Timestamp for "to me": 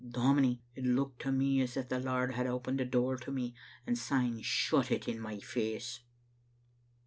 1.21-1.61, 3.17-3.53